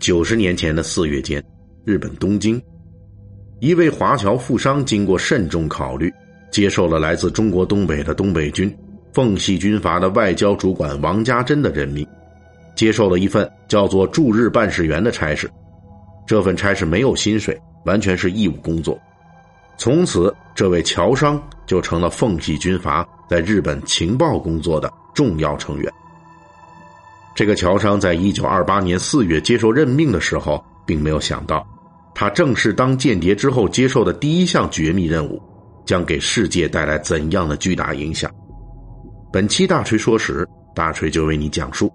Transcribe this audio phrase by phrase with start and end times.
[0.00, 1.44] 九十年前的四月间，
[1.84, 2.60] 日本东京，
[3.60, 6.10] 一位华侨富商经过慎重考虑，
[6.50, 8.74] 接受了来自中国东北的东北军
[9.12, 12.06] 奉系军阀的外交主管王家珍的任命，
[12.74, 15.50] 接受了一份叫做驻日办事员的差事。
[16.26, 18.98] 这份差事没有薪水，完全是义务工作。
[19.76, 25.92] 从此，这位侨商就成了奉系军阀在日本情报工作的重要成员。
[27.34, 31.66] 这个侨商在一九二八年四月接受任命的时候，并没有想到，
[32.14, 35.40] 他正式当间谍之后接受的第一项绝密任务，
[35.86, 38.30] 将给世界带来怎样的巨大影响。
[39.32, 41.90] 本期大锤说史，大锤就为你讲述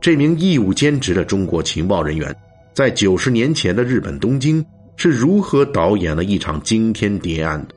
[0.00, 2.34] 这名义务兼职的中国情报人员，
[2.74, 4.64] 在九十年前的日本东京
[4.96, 7.74] 是如何导演了一场惊天谍案的，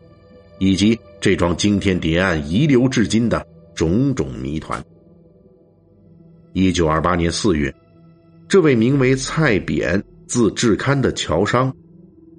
[0.57, 4.83] 以及这桩惊天谍案遗留至今的种种谜团。
[6.57, 7.71] 一九二八年四月，
[8.49, 11.71] 这位名为蔡扁、字志堪的侨商，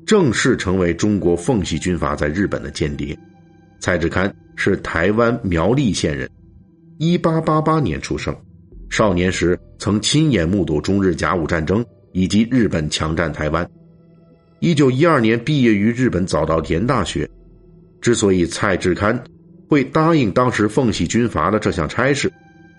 [0.05, 3.17] 正式成为中国奉系军阀在日本的间谍。
[3.79, 6.29] 蔡志堪是台湾苗栗县人，
[6.99, 8.37] 一八八八年出生。
[8.91, 13.65] 少年时曾亲眼目睹中日甲午战争以及日本强占台湾。
[14.59, 17.31] 一九一二年毕业于日本早稻田大学。
[18.01, 19.23] 之所以蔡志堪
[19.69, 22.29] 会答应当时奉系军阀的这项差事。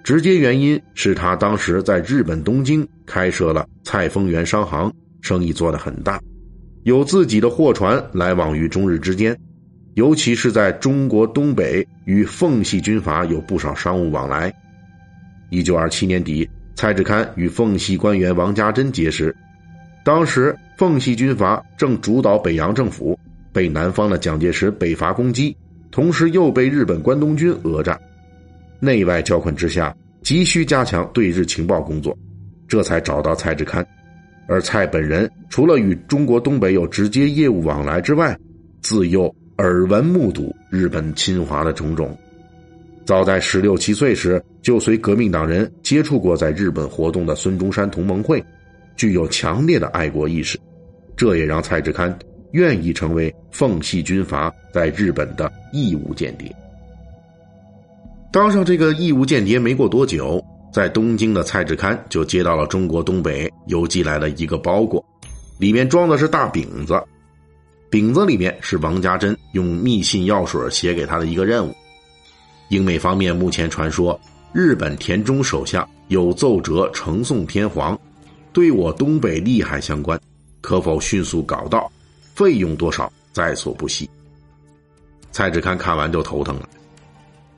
[0.04, 4.92] 直接原因是他当时在日本东京开设了蔡丰源商行，
[5.22, 6.20] 生意做得很大，
[6.84, 9.38] 有自己的货船来往于中日之间，
[9.96, 14.52] 尤其是在中国东北与奉系军阀有不少商务往来。
[15.50, 19.36] 一九二七年底，蔡志堪与奉系官员王家珍结识，
[20.04, 23.20] 当时奉系军阀正主导北洋政府，
[23.52, 25.56] 被南方的蒋介石北伐攻击，
[25.92, 28.00] 同时又被日本关东军讹诈。
[28.80, 32.18] 内外交困之下，急需加强对日情报工作，
[32.68, 33.86] 这才找到蔡志堪。
[34.48, 38.38] 而蔡本人除了与中国东北有直接业务往来之外，
[38.82, 42.18] 自幼耳闻目睹日本侵华的种种。
[43.06, 48.44] 早在十六七岁时，就随革命党人接触过在日本活动的孙中山同盟会，
[48.96, 50.60] 具有强烈的爱国意识。
[51.16, 52.18] 这也让蔡志堪
[52.52, 56.56] 愿意成为奉系军阀在日本的义务间谍。
[58.32, 65.04] 当上这个义务间谍没过多久，在东京的蔡志堪就接到了中国东北邮寄来的一个包裹，
[65.58, 67.02] 里面装的是大饼子，
[67.90, 71.74] 饼子里面是王家珍用密信药水写给他的一个任务。
[72.70, 74.20] 英美方面目前传说，
[74.54, 78.00] 日本田中首相有奏折呈送天皇，
[78.54, 80.20] 对我东北利害相关，
[80.62, 81.92] 可否迅速搞到？
[82.36, 84.08] 费用多少在所不惜。
[85.32, 86.70] 蔡志堪看完就头疼了。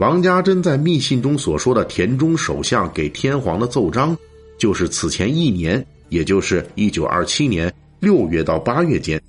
[0.01, 4.17] 王家珍在密信中所说的田中首相给天皇的奏章，
[4.57, 9.21] 就是此前一年，也就是一九二七年六月到八月间，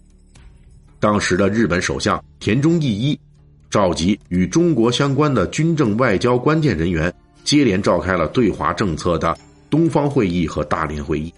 [0.99, 3.21] 当时的日本首相田中义一
[3.69, 7.13] 召集与中国相关的军政外交关键人员，
[7.45, 9.37] 接连召开了对华政策的
[9.69, 11.31] 东方会议和大连会议。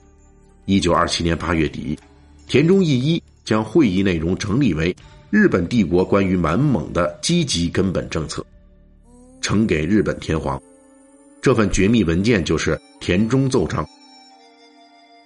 [0.65, 1.99] 一九二七年八月底，
[2.47, 4.95] 田中义一将会议内容整理为
[5.29, 8.47] 日本帝国关于满蒙的积极根本政策。
[9.45, 10.59] 呈给日本天皇，
[11.43, 13.87] 这份绝密文件就是田中奏章。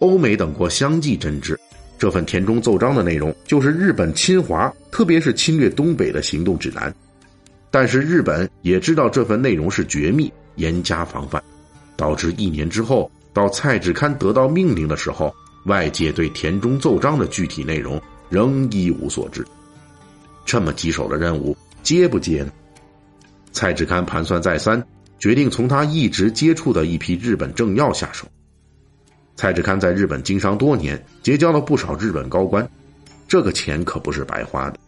[0.01, 1.57] 欧美等国相继真知，
[1.97, 6.93] 这份田中奏章的内容就是日本侵华，特别是侵略东北的行动指南。
[7.71, 11.41] 但是日本也知道这份内容是绝密，严加防范，
[11.95, 15.33] 导致一年之后到蔡志堪得到命令的时候，
[15.67, 19.47] 外界对田中奏章的具体内容仍一无所知。
[20.45, 22.51] 这么棘手的任务，接不接呢？
[23.59, 24.81] 蔡志堪盘算再三，
[25.19, 28.25] 决定从他一直接触的一批日本政要下手。
[29.35, 32.65] 蔡志堪在日本经商多年，结交了不少日本高官，
[33.27, 34.79] 这个钱可不是白花的。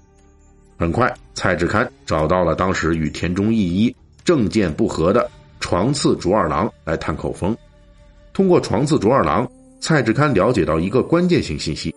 [0.79, 5.29] 很快，蔡志堪找到了当时与田中义一政见不合的
[5.59, 7.57] 床次竹二郎来探口风。
[8.33, 9.51] 通过床次竹二郎，
[9.81, 11.93] 蔡志堪了解到一个关键性信息：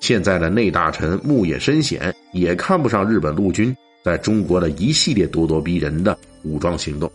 [0.00, 3.76] 现在的内大臣牧野深显也看不上日本陆军。
[4.02, 7.10] 在中国的一系列咄咄逼人的武装行动，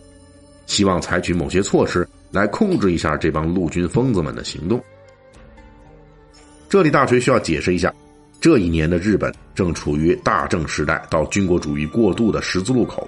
[0.65, 4.83] 希望采取某些措施来控制一下这帮陆军疯子们的行动。
[6.69, 7.93] 这里大锤需要解释一下，
[8.41, 13.07] 这一年的日本正处于大正时代到军国主义过渡的十字路口。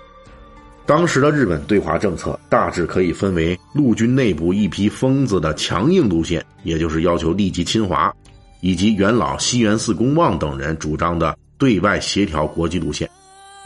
[0.86, 8.14] 当时的日本对华政策大致可以分为陆军内部一批疯子的强硬路线，也就是要求立即侵华，
[8.62, 13.10] 以及元老西园寺公望等人主张的对外协调国际路线。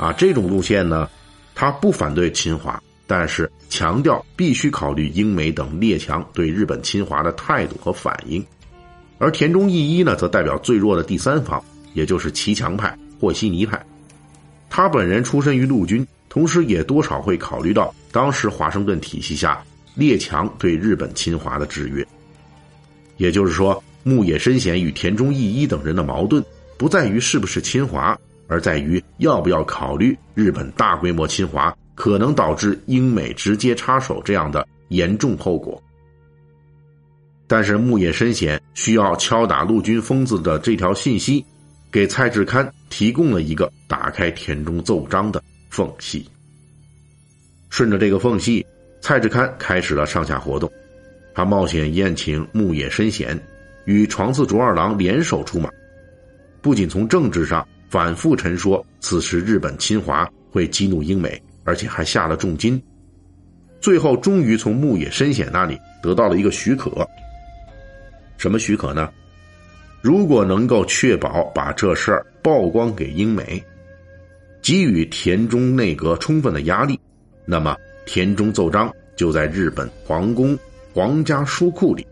[0.01, 1.07] 啊，这种路线呢，
[1.53, 8.43] 他不反对侵华，但是强调必须考虑英美等列强对日本侵华的态度和反应。
[9.19, 11.63] 而田中义一呢，则代表最弱的第三方，
[11.93, 13.79] 也就是骑墙派或西尼派。
[14.71, 16.05] 他本人出身于陆军。
[16.29, 19.61] 同时，也多少会考虑到当时华盛顿体系下
[19.95, 22.07] 列强对日本侵华的制约。
[23.17, 26.41] 也就是说，牧野深显与田中义一等人的矛盾，
[26.77, 28.17] 不在于是不是侵华，
[28.51, 35.81] 而在于要不要考虑日本大规模侵华可能导致英美直接插手这样的严重后果。
[37.47, 41.45] 但是，牧野深显需要敲打陆军疯子的这条信息，
[41.89, 45.41] 给蔡志堪提供了一个打开田中奏章的。
[45.69, 46.29] 缝隙，
[47.69, 48.65] 顺着这个缝隙，
[48.99, 50.69] 蔡志堪开始了上下活动。
[51.33, 53.41] 他冒险宴请牧野深显，
[53.85, 55.69] 与床次卓二郎联手出马。
[56.61, 62.81] 不仅从政治上反复陈说此时日本侵华会激怒英美，而且还下了重金。
[63.81, 67.05] 最后，终于从牧野深显那里得到了一个许可。
[68.37, 69.11] 什么许可呢？
[70.01, 73.61] 如果能够确保把这事儿曝光给英美。
[74.61, 76.97] 给予田中内阁充分的压力，
[77.45, 80.57] 那么田中奏章就在日本皇宫
[80.93, 82.07] 皇家书库里，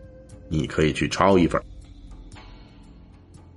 [0.48, 1.58] 你可以去抄一份。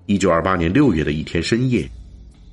[0.06, 1.90] 一九二八年六月的一天深夜，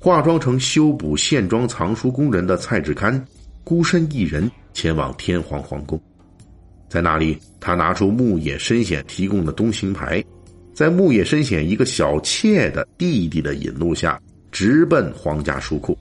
[0.03, 3.23] 化妆成修补线装藏书工人的蔡志堪，
[3.63, 6.01] 孤身一人前往天皇皇宫，
[6.89, 10.23] 在那里，他拿出牧野深显提供的东行牌，
[10.73, 14.19] 在牧野深显一个小妾的弟弟的引路下，
[14.51, 15.95] 直奔皇家书库。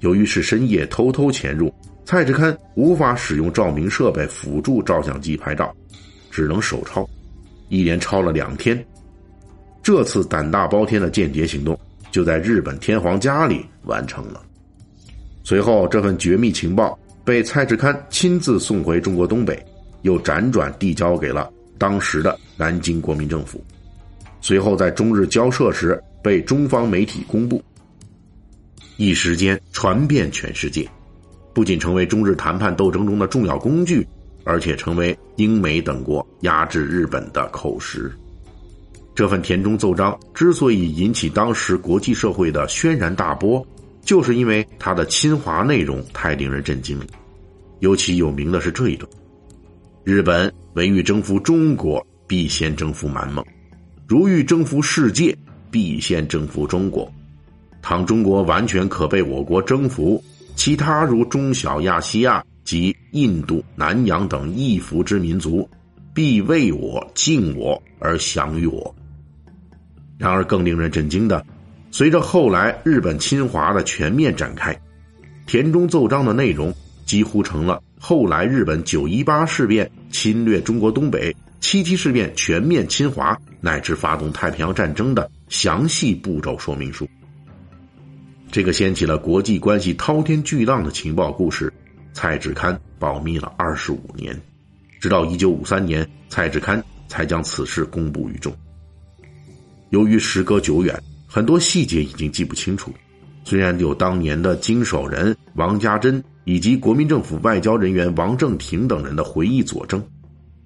[0.00, 1.72] 由于是深夜偷偷潜入，
[2.04, 5.74] 蔡志堪无法使用照明设备辅助照相机拍照，
[6.30, 7.08] 只能手抄，
[7.70, 8.84] 一连抄了两天。
[9.82, 11.78] 这次胆大包天的间谍行动
[12.14, 14.40] 就在日本天皇家里完成了。
[15.42, 19.60] 随后，这份绝密情报被蔡志堪亲自送回中国东北，
[20.02, 23.60] 又辗转递交给了当时的南京国民政府。
[24.40, 27.60] 随后，在中日交涉时被中方媒体公布。
[28.96, 30.88] 一时间传遍全世界，
[31.52, 34.06] 不仅成为中日谈判斗争中的重要工具，
[34.44, 38.08] 而且成为英美等国压制日本的口实。
[39.14, 43.64] 这份田中奏章之所以引起当时国际社会的轩然大波，
[44.02, 47.06] 就是因为它的侵华内容太令人震惊了。
[47.78, 49.08] 尤其有名的是这一段：
[50.02, 53.44] 日本唯欲征服中国，必先征服满蒙；
[54.08, 55.36] 如欲征服世界，
[55.70, 57.08] 必先征服中国。
[57.82, 60.22] 倘中国完全可被我国征服，
[60.56, 65.68] 其他如中小亚细亚及印度、南洋等异服之民族，
[66.12, 68.92] 必为我敬我而降于我。
[70.16, 71.44] 然而，更令人震惊的，
[71.90, 74.78] 随着后来日本侵华的全面展开，
[75.46, 76.72] 田中奏章的内容
[77.04, 87.08] 几乎成了后来日本九一八事变侵略中国东北、七七事变全面侵华乃至发动太平洋战争的详细步骤说明书。
[88.52, 91.72] 这个掀起了国际关系滔天巨浪的情报故事，
[92.12, 94.40] 蔡志堪保密了二十五年，
[95.00, 98.54] 直到一九五三年，蔡志堪才将此事公布于众。
[99.94, 102.92] 由于时隔久远，很多细节已经记不清楚。
[103.44, 110.04] 虽然有当年的经手人王家珍以及国民政府外交人员王正廷等人的回忆佐证，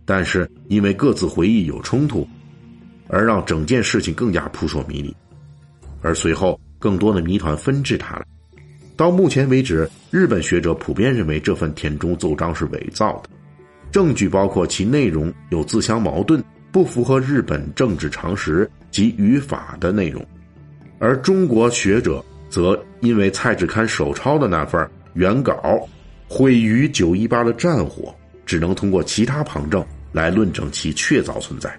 [0.06, 2.26] 但是因为各自回忆有冲突，
[3.06, 5.14] 而让整件事情更加扑朔迷离。
[6.00, 6.58] 而随后。
[6.80, 8.24] 更多的谜团纷至沓来。
[8.96, 13.30] 到目前为止，日本学者普遍认为这份田中奏章是伪造的，
[13.90, 20.22] 证据包括其内容有自相矛盾、不符合日本政治常识及语法的内容；
[20.98, 25.86] 而中国学者则因为蔡志堪手抄的那份原稿
[26.28, 28.14] 毁于九一八的战火，
[28.46, 31.74] 只能通过其他旁证来论证其确凿存在。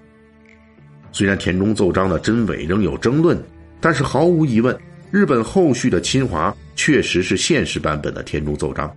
[1.12, 3.36] 虽然田中奏章的真伪仍有争论，
[3.80, 4.78] 但是毫无疑问。
[5.10, 8.88] 日本后续的侵华确实是现实版本的田中奏章，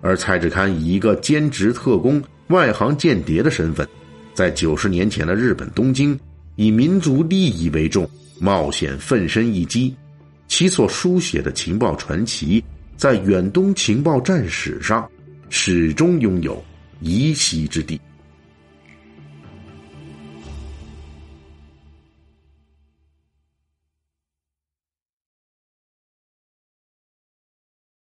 [0.00, 3.84] 而蔡志堪以一个兼职特工、外行间谍的身份，
[4.32, 6.16] 在九十年前的日本东京，
[6.60, 8.06] 以民族利益为重，
[8.38, 9.96] 冒险奋身一击，
[10.46, 12.62] 其所书写的情报传奇，
[12.98, 15.10] 在远东情报战史上，
[15.48, 16.62] 始终拥有
[17.00, 17.98] 一席之地。